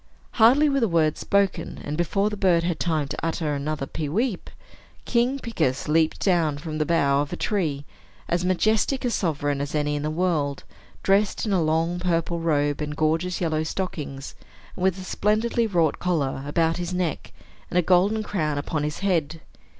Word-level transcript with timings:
Hardly 0.31 0.67
were 0.67 0.79
the 0.79 0.87
words 0.87 1.19
spoken, 1.19 1.79
and 1.83 1.95
before 1.95 2.31
the 2.31 2.35
bird 2.35 2.63
had 2.63 2.79
time 2.79 3.07
to 3.09 3.23
utter 3.23 3.53
another 3.53 3.85
"pe 3.85 4.07
weep," 4.07 4.49
King 5.05 5.37
Picus 5.37 5.87
leaped 5.87 6.19
down 6.21 6.57
from 6.57 6.79
the 6.79 6.87
bough 6.87 7.21
of 7.21 7.31
a 7.31 7.35
tree, 7.35 7.85
as 8.27 8.43
majestic 8.43 9.05
a 9.05 9.11
sovereign 9.11 9.61
as 9.61 9.75
any 9.75 9.95
in 9.95 10.01
the 10.01 10.09
world, 10.09 10.63
dressed 11.03 11.45
in 11.45 11.53
a 11.53 11.61
long 11.61 11.99
purple 11.99 12.39
robe 12.39 12.81
and 12.81 12.95
gorgeous 12.97 13.39
yellow 13.41 13.61
stockings, 13.61 14.33
with 14.75 14.97
a 14.97 15.03
splendidly 15.03 15.67
wrought 15.67 15.99
collar 15.99 16.41
about 16.47 16.77
his 16.77 16.95
neck, 16.95 17.31
and 17.69 17.77
a 17.77 17.83
golden 17.83 18.23
crown 18.23 18.57
upon 18.57 18.81
his 18.81 19.01
head. 19.01 19.39